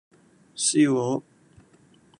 [0.55, 1.21] 燒鵝